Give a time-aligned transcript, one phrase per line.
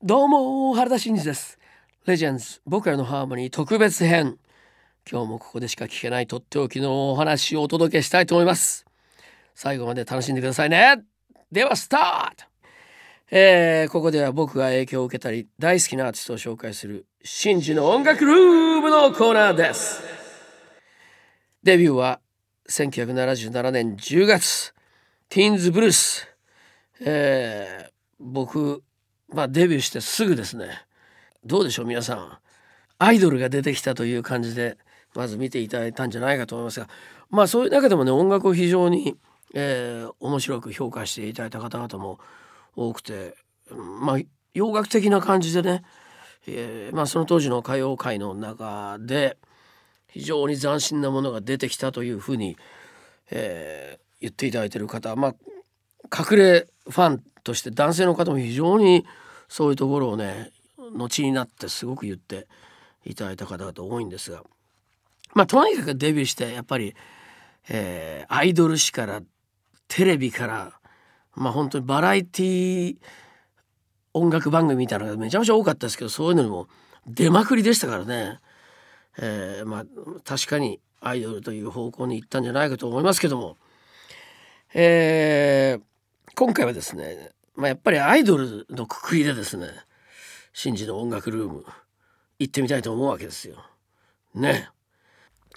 [0.00, 1.58] どうも原田真二です。
[2.06, 4.38] レジェンズ僕らのハーモニー特別編。
[5.10, 8.86] 今日もここでしか聞けないとっておきのお話をお届けしたいと思います。
[9.56, 11.02] 最後まで楽しんでくださいね。
[11.50, 12.44] ではスタート。
[13.32, 20.00] えー、ここでは僕が影響を受けたり大好きなアーティストを紹介するシンジの音楽ルームのコーナーです。
[21.64, 22.20] デビューは
[22.68, 24.72] 1977年10月。
[25.28, 26.28] ティーンズブルース、
[27.00, 28.84] えー、僕、
[29.32, 30.84] まあ、デビューしてすぐですね。
[31.44, 32.38] どうでしょう皆さん。
[32.98, 34.76] アイドルが出てきたという感じで
[35.14, 36.88] まず見ていただいたんじゃないかと思いますが。
[37.30, 39.16] まあそういう中でもね音楽を非常に、
[39.54, 42.18] えー、面白く評価していただいた方々も
[42.74, 43.36] 多くて
[43.70, 44.18] まあ
[44.54, 45.84] 洋楽的な感じでね、
[46.46, 49.36] えー、まあ、その当時の歌謡界の中で
[50.08, 52.56] 非常に斬新なものが出てきたというふうに、
[53.30, 55.34] えー、言っていただいてる方まあ
[56.30, 59.06] 隠れファンとして男性の方も非常に
[59.48, 60.50] そういうところをね
[60.92, 62.46] 後になってすごく言って
[63.06, 64.42] いただいた方々多いんですが
[65.34, 66.94] まあとにかくデビューしてやっぱり、
[67.70, 69.22] えー、アイドル誌から
[69.88, 70.72] テレビから
[71.34, 72.96] まあ本当にバラエティー
[74.12, 76.68] 音楽番組みたいなのがめちゃめちゃ多かったですけどそういうのにも
[77.06, 78.40] 出まくりでしたからね、
[79.18, 79.84] えー、まあ
[80.22, 83.56] 確かにアイドルという方向に行ったんじゃないかと思いますけども、
[84.74, 85.82] えー、
[86.34, 89.68] 今回はですね、まあ、やっぱりアイドルのくくりでですね
[90.52, 91.64] シンジの音楽ルーム
[92.38, 93.56] 行ってみたいと思うわけですよ。
[94.34, 94.68] ね。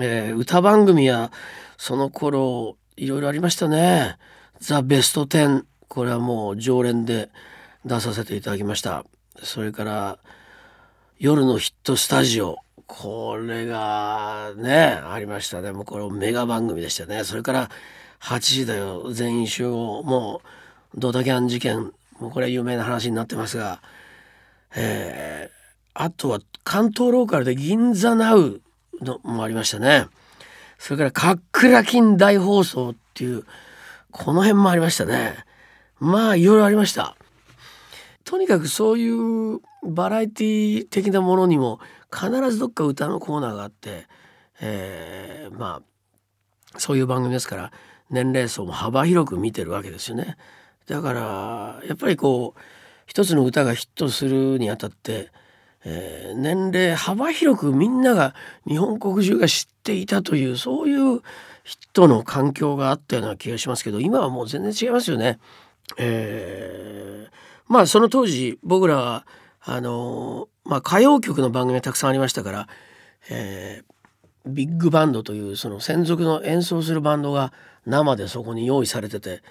[0.00, 1.30] えー、歌番組や
[1.76, 4.16] その頃いろいろありましたね。
[4.60, 7.30] ザ・ベスト10これはもう常連で
[7.84, 9.04] 出させていただきました
[9.42, 10.18] それから
[11.18, 17.70] 夜のヒットスタジオこれがねありましたねもうこれメガ番組でしたねそれから
[18.20, 20.48] 8時だよ全員集合もう
[20.94, 23.80] ドタキャン事件もうこれは有名な話になってますが、
[24.74, 28.60] えー、あとは関東ローカルで銀座ナウ
[29.00, 30.06] のもありましたね。
[30.78, 33.44] それからかっくら金大放送っていう
[34.10, 35.36] この辺もありましたね。
[36.00, 37.16] まあいろいろありました。
[38.24, 41.80] とにかくそういうバラエティー的なものにも
[42.12, 44.06] 必ずどっか歌のコーナーがあって、
[44.60, 47.72] えー、まあそういう番組ですから
[48.10, 50.36] 年齢層も幅広く見てるわけですよね。
[50.88, 52.60] だからやっぱりこう
[53.06, 55.30] 一つの歌がヒットするにあたって、
[55.84, 58.34] えー、年齢幅広くみんなが
[58.66, 61.20] 日本国中が知っていたというそういう
[61.62, 65.38] ヒットの環境があったような気がしますけど今はもう全然違いますよね。
[65.98, 67.32] えー、
[67.66, 69.26] まあその当時僕らは
[69.60, 72.68] あのまあ、歌謡曲の番組がたくさんありましたから、
[73.30, 77.52] えー、ビッグバンドというその専属の演奏するバンドが
[77.86, 79.42] 生でそこに用意されてて、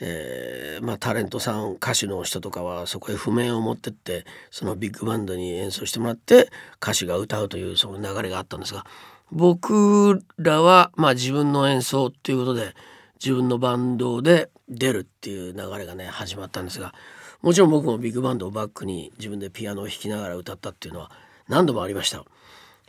[0.00, 6.50] えー、まあ、タレントさん歌手の人とかはそこへ譜面を持ってってそのビッグバンドに演奏してもらって
[6.80, 8.86] 歌手が歌うというその流れがあったんですが
[9.32, 12.74] 僕らはまあ自分の演奏っていうことで
[13.22, 16.94] 自分のバンドで出るっていう流れがね始まったんですが
[17.42, 21.10] もちろん僕もビッグバンドをバックに自分でピアノを弾きながら歌ったっていうのは
[21.48, 22.24] 何度もありました。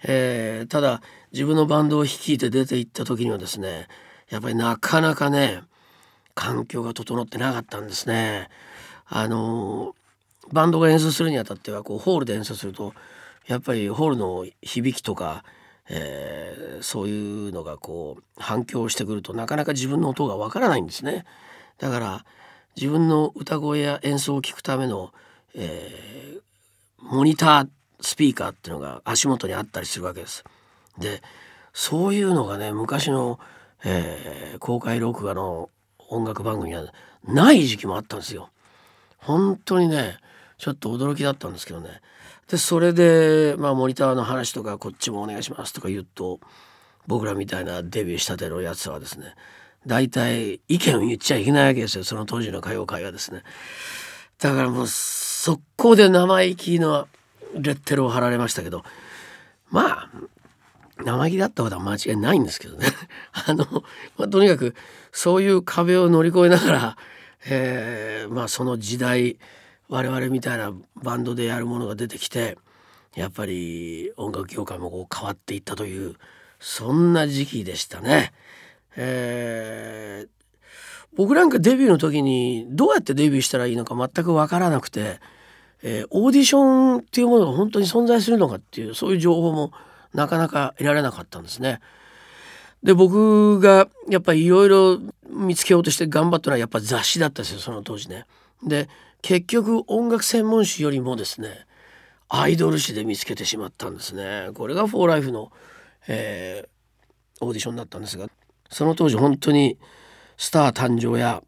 [0.03, 3.87] えー、ただ自分のバンドを率いて出て行った時にはですね
[4.29, 5.61] やっぱりなかなかね
[6.39, 8.47] 環境が整ってなかったんですね。
[9.07, 9.93] あの
[10.53, 12.93] バンドが演奏するにあたってはこうホールで演奏すると
[13.45, 15.43] やっぱりホールの響きとか
[15.91, 21.25] えー、そういうのがこう反響してくるとなかなか自分の音がわからないんですね。
[21.79, 22.25] だから
[22.75, 25.11] 自分の歌声や演奏を聴くための、
[25.55, 26.41] えー、
[27.01, 27.69] モニター
[28.01, 30.43] スピーカーっていうのが足元にあったりするわけです。
[30.99, 31.23] で
[31.73, 33.39] そういうのがね昔の、
[33.83, 35.71] えー、公開録画の
[36.09, 36.85] 音楽番組は
[37.27, 38.49] ない時期もあったんですよ。
[39.17, 40.17] 本当にね
[40.57, 42.01] ちょっと驚きだったんですけどね。
[42.47, 46.39] でそれで、まあ、モニターの話とかこっちもお願いしますとか言うと
[47.05, 49.35] 僕らみたいなデビューしたてのやつはですね
[49.85, 52.03] 大体意見を言っちゃいけないわけですよ。
[52.03, 53.43] その当時の歌謡界はですね。
[54.39, 57.07] だからもう速攻で生意気の
[57.53, 58.83] レッテルを貼られましたけど
[59.69, 60.09] まあ
[61.03, 62.87] 生意気だったことは間違いないんですけどね
[63.31, 63.65] あの、
[64.17, 64.75] まあ、とにかく
[65.11, 66.97] そういう壁を乗り越えながら、
[67.47, 69.37] えー、まあその時代
[69.87, 72.57] 我々みたいなバンドでやるものが出てきて
[73.15, 76.15] やっぱり音楽業界もこう変わっていったという
[76.59, 78.33] そんな時期でしたね。
[78.95, 80.29] えー、
[81.15, 85.19] 僕なんかデビューの時にどうやってデビューしたらいいのか全く分からなくて、
[85.81, 89.71] えー、オーディションっていうものが本当に存在するのかっていうそういう情報も
[90.13, 91.79] なかなか得られなかったんですね。
[92.83, 98.25] で僕がやっぱりいろいろ見つけようとして頑張ったのはやっぱ雑誌だったんですよその当時ね。
[98.63, 98.89] で
[99.21, 101.65] 結局音楽専門誌よりもですね
[102.29, 105.51] アイドル誌で見つけてしまったんですねこれが「フォーライフの、
[106.07, 108.27] えー、オーディションだったんですが
[108.69, 109.77] その当時本当に
[110.37, 111.43] スター誕生や、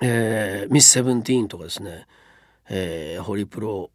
[0.00, 2.06] えー、ミス・セブンティーンとかですね、
[2.68, 3.90] えー、ホリプロ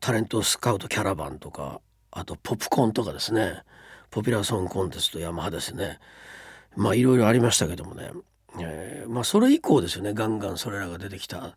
[0.00, 1.80] タレントスカウトキャラバンとか
[2.18, 3.62] あとポップコーンとかですね。
[4.10, 5.98] ポピュラーソングコンテストヤマハですね。
[6.76, 8.10] まあいろいろありましたけどもね、
[8.60, 10.14] えー、まあそれ以降ですよね。
[10.14, 11.56] ガンガンそれらが出てきた、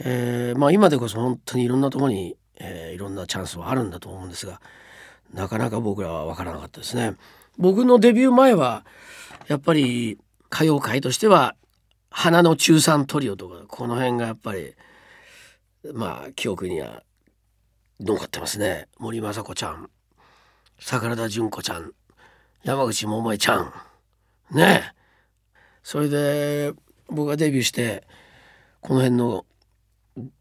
[0.00, 4.60] えー、まあ今でこそ本当にいろんなとこに、えー、いろんなチャンスはあるんだと思うんですが
[5.32, 7.14] なかなか僕らは分からなかったですね。
[7.58, 8.84] 僕のデビュー前は
[9.48, 10.18] やっぱり
[10.52, 11.54] 歌謡界としては
[12.10, 14.74] 花の中3トリオとかこの辺がやっぱり
[15.94, 17.02] まあ記憶には
[18.00, 18.88] 残ってますね。
[18.98, 19.88] 森昌子ちゃん。
[20.78, 21.92] 桜田淳子ちゃん。
[22.62, 23.72] 山口百恵ちゃん。
[24.50, 24.92] ね。
[25.82, 26.72] それで
[27.08, 28.06] 僕がデビューして
[28.80, 29.46] この辺の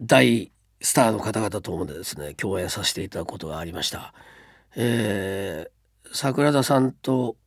[0.01, 4.13] 大スターの方々ともですね共演させていただくことがありました。
[4.75, 7.37] えー、桜田さんと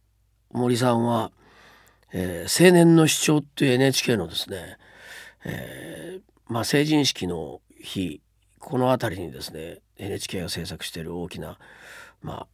[0.52, 1.30] 森さんは、
[2.12, 4.78] えー、青年の主張っていう NHK のですね、
[5.44, 8.22] えー、まあ、成人式の日
[8.58, 11.58] この辺りにですね NHK が制作している大きな、
[12.22, 12.46] ま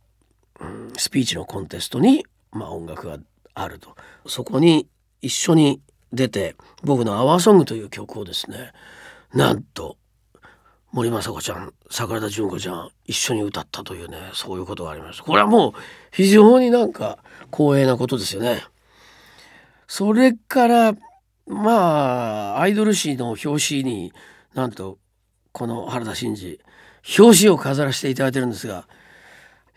[0.60, 3.18] あ、うん、スピーチのコンテストに、まあ、音楽が
[3.54, 3.96] あると。
[4.26, 4.88] そこに
[5.20, 5.80] 一緒に
[6.12, 8.72] 出て僕の「アワーソング」という曲をですね
[9.32, 9.96] なんと
[10.92, 15.24] 森昌子ちゃん桜田淳子ちゃん一緒に歌ったというねそういうことがありました。
[15.24, 15.72] これはもう
[16.12, 17.18] 非常になんか
[17.52, 18.62] 光栄なことですよね。
[19.88, 20.94] それから
[21.46, 24.12] まあアイドル誌の表紙に
[24.54, 24.98] なんと
[25.54, 26.58] この原田真二
[27.20, 28.88] 表紙を飾らせていただいてるんですが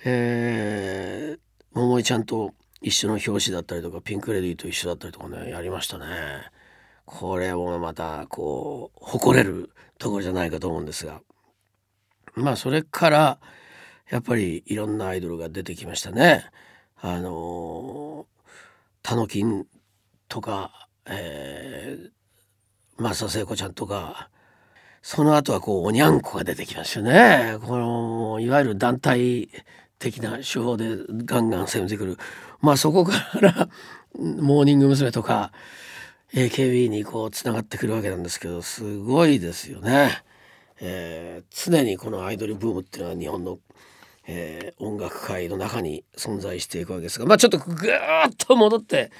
[0.03, 1.39] えー、
[1.73, 6.05] 桃井ちゃんと一緒の表紙だったりとかピンク・レディーと一緒だったりとかねやりましたね
[7.05, 9.69] これもまたこう誇れる
[9.99, 11.21] ところじゃないかと思うんですが
[12.33, 13.39] まあそれから
[14.09, 16.45] やっぱりいろんなアイドルが出てきましたね。
[17.01, 18.25] あの
[19.03, 19.65] タノキン
[20.29, 24.29] とか、えー、松田聖子ちゃんとか
[25.09, 27.55] その後はこうおにゃんこが出てきますよね。
[27.65, 29.47] このいわゆる団体
[29.99, 32.17] 的な手法でガンガン攻めてくる
[32.59, 33.69] まあそこから
[34.13, 35.13] モーニング娘。
[35.13, 35.53] とか
[36.33, 40.23] AKB にこうつながってくるわけなんですけどすごいですよね。
[40.81, 43.59] えー、常にこのアイドルブームっていうのは日本の、
[44.27, 49.11] えー、音楽界の中に存在していくわけですがまあちょっとぐーっと戻って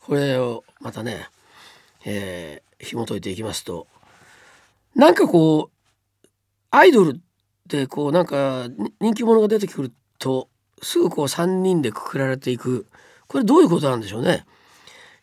[0.00, 1.28] これをまたね、
[2.04, 3.86] えー、紐解いていきますと
[4.96, 6.26] なんかこう
[6.70, 7.20] アイドルっ
[7.68, 8.66] てこうなんか
[8.98, 10.48] 人気者が出てくると
[10.80, 12.86] すぐこう3人でくくられていく
[13.28, 14.46] これどういうことなんでしょうね。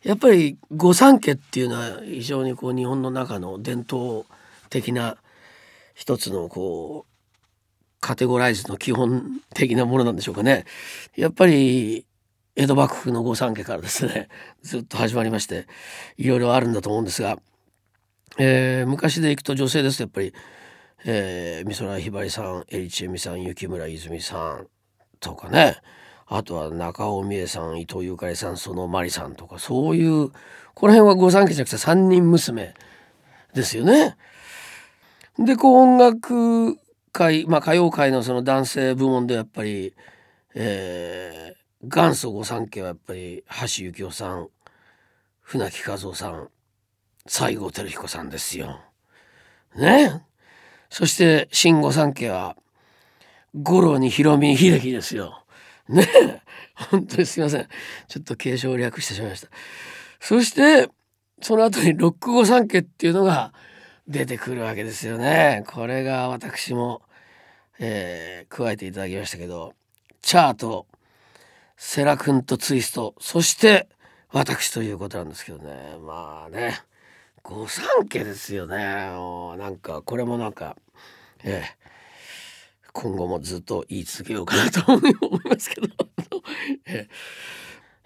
[0.04, 4.24] やっぱり御三家っていうのは非常にこう日本の中の伝統
[4.70, 5.16] 的な
[5.94, 7.14] 一つのこう
[8.00, 10.66] カテゴライズの基本的なものなんでしょうかね。
[11.16, 12.06] やっぱり
[12.54, 14.28] 江戸幕府の御三家からですね
[14.62, 15.66] ずっと始まりまして
[16.16, 17.38] いろいろあるんだと思うんですが、
[18.38, 20.34] えー、昔でいくと女性ですとやっぱり、
[21.04, 24.66] えー、美空ひばりさんエリチエミさん雪村泉さん
[25.20, 25.76] とかね
[26.26, 30.30] あとは中尾美恵さん伊藤ゆかりさんそのまりさんとかそういう
[30.74, 32.74] この辺は御三家じゃなくて三人娘
[33.52, 34.16] ですよね。
[35.38, 36.76] でこう音楽
[37.12, 39.94] 界、まあ、歌謡界のその男性部門でやっぱり、
[40.54, 44.48] えー、元祖御三家はやっぱり橋幸夫さん
[45.42, 46.48] 船木和夫さん
[47.26, 48.80] 西郷輝彦さんですよ。
[49.76, 50.22] ね？
[50.90, 52.56] そして新御三家は
[53.54, 55.44] 五郎に広見秀樹ですよ。
[55.88, 56.06] ね？
[56.90, 57.68] 本当にすいません。
[58.08, 59.48] ちょっと継承を略してしまいました。
[60.20, 60.88] そして
[61.40, 63.52] その後にロック御三家っていうのが
[64.06, 65.64] 出てくるわけですよね。
[65.66, 67.02] これが私も、
[67.78, 69.72] えー、加えていただきましたけど
[70.20, 70.86] チャート
[71.76, 73.88] セラ君とツイストそして
[74.30, 75.96] 私ということなんですけどね。
[76.00, 76.80] まあね。
[77.46, 78.76] 御三家ですよね。
[78.78, 80.76] なんかこれもなんか
[81.42, 81.76] ええ。
[82.94, 85.12] 今後もずっと言い続けようかなと思い
[85.50, 85.88] ますけど。
[86.86, 87.08] え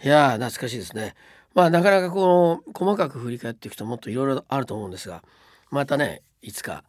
[0.03, 1.15] いや懐かしいですね。
[1.55, 5.23] まあなかなかこの細かく振り返っていくともっといろいろあると思うんですが。
[5.71, 6.83] またねいつか、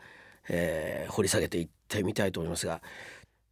[0.47, 2.81] えー、掘り下げていってみたいと思いますが。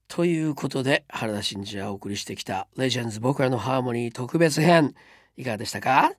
[0.08, 4.96] ということで原田真二がお送りしてきた「レジェンズ僕らのハーモニー特別編」
[5.38, 6.14] いかがでしたか？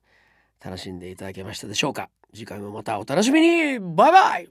[0.63, 2.09] 楽しんでいただけましたでしょうか？
[2.33, 3.79] 次回もまたお楽しみに。
[3.79, 4.49] バイバイ。